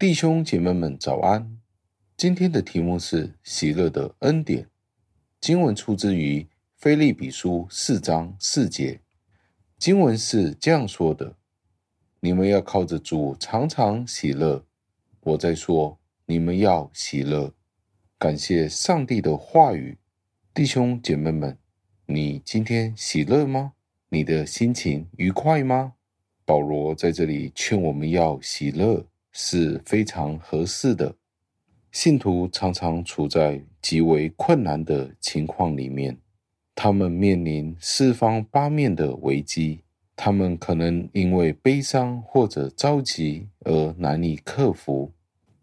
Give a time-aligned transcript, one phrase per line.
[0.00, 1.58] 弟兄姐妹们，早安！
[2.16, 4.66] 今天的题目是喜乐的恩典。
[5.42, 9.02] 经文出自于腓立比书四章四节。
[9.78, 11.36] 经文是这样说的
[12.20, 14.64] ：“你们要靠着主常常喜乐。”
[15.20, 17.52] 我在说，你们要喜乐。
[18.18, 19.98] 感谢上帝的话语，
[20.54, 21.58] 弟兄姐妹们，
[22.06, 23.74] 你今天喜乐吗？
[24.08, 25.92] 你的心情愉快吗？
[26.46, 29.06] 保罗在这里劝我们要喜乐。
[29.32, 31.14] 是非常合适的。
[31.92, 36.16] 信徒常常处在极为困难的情况里面，
[36.74, 39.80] 他们面临四方八面的危机，
[40.14, 45.12] 他们可能因为悲伤或者着急而难以克服。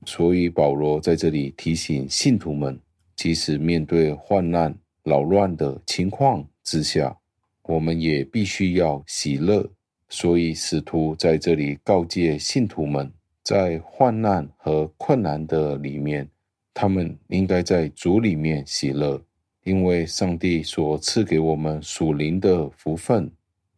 [0.05, 2.79] 所以保罗在这里提醒信徒们，
[3.15, 7.17] 即使面对患难、扰乱的情况之下，
[7.63, 9.69] 我们也必须要喜乐。
[10.09, 13.11] 所以使徒在这里告诫信徒们。
[13.47, 16.29] 在患难和困难的里面，
[16.73, 19.21] 他们应该在主里面喜乐，
[19.63, 23.31] 因为上帝所赐给我们属灵的福分，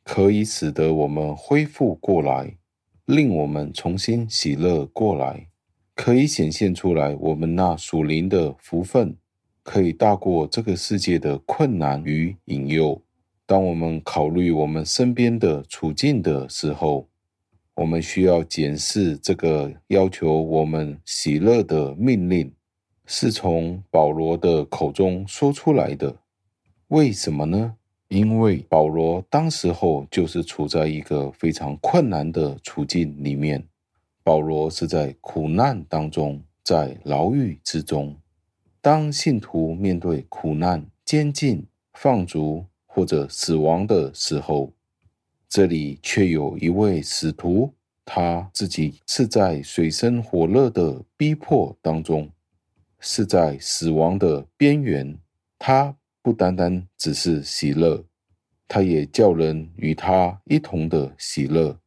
[0.03, 2.58] 可以使得我们恢复过来，
[3.06, 5.50] 令我们重新喜乐过来，
[5.94, 9.16] 可以显现出来我们那属灵的福分，
[9.62, 13.00] 可以大过这个世界的困难与引诱。
[13.45, 17.08] 当我们考虑我们身边的处境的时候，
[17.80, 22.53] 我们需要检视这个要求我们喜乐的命令，
[23.05, 26.17] 是从保罗的口中说出来的。
[26.89, 27.77] 为什么呢？
[28.09, 33.66] 因为保罗当时候就是处在一个非常困难的处境里面。
[34.23, 38.17] 保罗是在苦难当中，在牢狱之中。
[38.81, 44.73] 当信徒面对苦难、监禁、放逐或者死亡的时候，
[45.50, 47.74] 这里却有一位使徒，
[48.06, 52.29] 他自己是在水深火热的逼迫当中，
[53.00, 55.18] 是在死亡的边缘。
[55.57, 58.06] 他不单单只是喜乐，
[58.68, 61.79] 他也叫人与他一同的喜乐。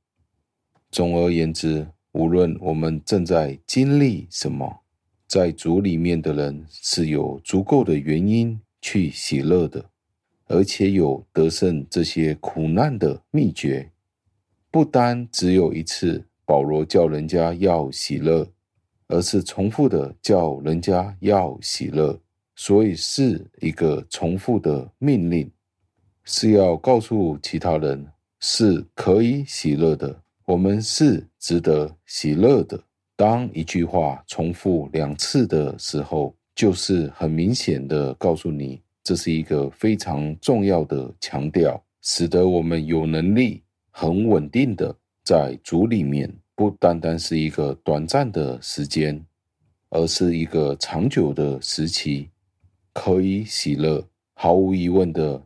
[0.91, 4.83] 总而言之，无论我们正在经历什么，
[5.29, 9.92] 在主里面的人是有足够的原因去喜乐的。
[10.53, 13.91] 而且有得胜这些苦难的秘诀，
[14.71, 18.47] 不单只有一次，保罗叫人家要喜乐，
[19.09, 22.21] 而是重复的叫人家要喜乐，
[22.55, 25.51] 所以是一个重复的命令，
[26.25, 28.07] 是要告诉其他人
[28.39, 32.79] 是可以喜乐的，我们是值得喜乐的。
[33.17, 38.83] 当一句话重复两次的时候，就是很明显的告诉你。
[39.05, 49.25] 这是一个非常重要的强调，使得我们有能力很稳定的在主里面，不单单是一个短暂的时间，
[49.91, 52.29] 而是一个长久的时期，
[52.93, 54.07] 可以喜乐。
[54.35, 55.41] 毫无疑问的，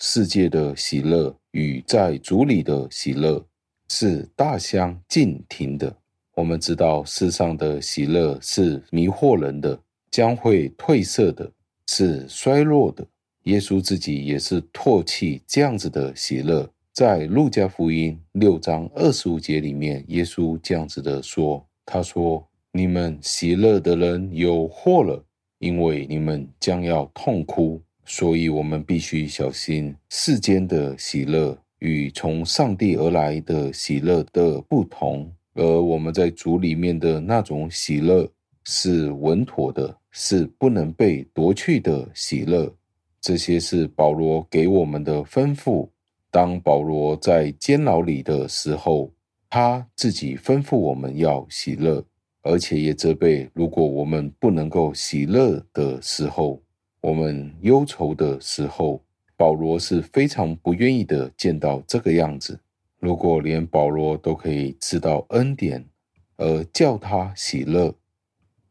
[0.00, 3.44] 世界的喜乐与在主里的喜乐
[3.88, 5.94] 是大相径庭的。
[6.34, 9.78] 我们知道世上的喜乐是迷惑人的，
[10.10, 11.50] 将会褪色的。
[11.92, 13.04] 是衰弱的。
[13.44, 16.70] 耶稣自己也是唾弃这样子的喜乐。
[16.92, 25.24] 在路加福音六章二十五节里面，耶稣这样子的说：“他说，你们喜乐的人有祸了，
[25.58, 27.82] 因为你们将要痛哭。
[28.04, 35.28] 所以，我们必须小心世间的喜乐与从上帝而来的喜乐的不同。
[35.54, 38.30] 而我们在主里面的那种喜乐
[38.62, 42.74] 是稳妥的。”是不能被夺去的喜乐，
[43.20, 45.88] 这些是保罗给我们的吩咐。
[46.30, 49.12] 当保罗在监牢里的时候，
[49.48, 52.04] 他自己吩咐我们要喜乐，
[52.42, 56.62] 而且也责备，如果我们不能够喜乐的时候，
[57.00, 59.02] 我们忧愁的时候，
[59.36, 62.60] 保罗是非常不愿意的见到这个样子。
[62.98, 65.84] 如果连保罗都可以知道恩典，
[66.36, 67.94] 而叫他喜乐。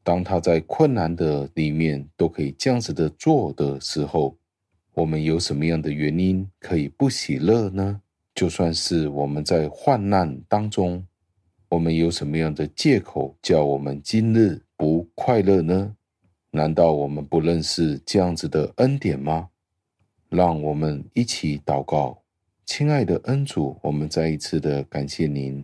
[0.09, 4.35] 当他在困难的里面都可以这样子的做的时候，
[4.95, 8.01] 我们有什么样的原因可以不喜乐呢？
[8.33, 11.05] 就算是我们在患难当中，
[11.69, 15.95] 我们有什么样的借口叫我们今日不快乐呢？
[16.49, 19.49] 难道我们不认识这样子的恩典吗？
[20.29, 22.23] 让我们一起祷告，
[22.65, 25.63] 亲爱的恩主，我们再一次的感谢您，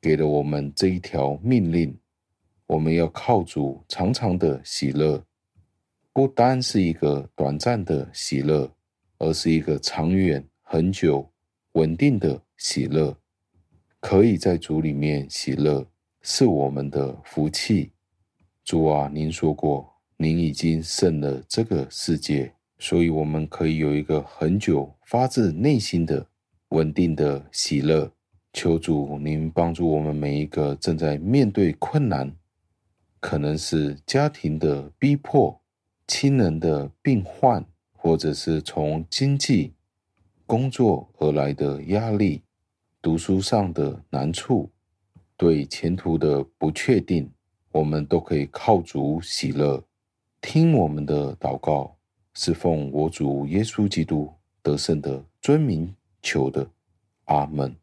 [0.00, 1.96] 给了我们这一条命令。
[2.70, 5.20] 我们要靠主常常的喜乐，
[6.12, 8.70] 不单是一个短暂的喜乐，
[9.18, 11.28] 而是一个长远、很久、
[11.72, 13.16] 稳定的喜乐。
[13.98, 15.84] 可以在主里面喜乐，
[16.22, 17.90] 是我们的福气。
[18.62, 26.24] 主啊，您说过，您已经胜了这个世界，所以我们可以有一个很久、发自内心的、
[26.68, 28.08] 稳定的喜乐。
[28.52, 32.32] 求主您帮助我们每一个正在面对困难，
[33.20, 35.60] 可能是家庭的逼迫、
[36.06, 39.74] 亲人的病患，或者是从经济、
[40.46, 42.42] 工作而来的压力。
[43.02, 44.70] 读书上的难处，
[45.36, 47.30] 对前途的不确定，
[47.72, 49.84] 我们都可以靠主喜乐。
[50.40, 51.96] 听我们的祷告，
[52.34, 54.30] 是奉我主耶稣基督
[54.62, 56.68] 得胜的尊名求的，
[57.24, 57.74] 阿门。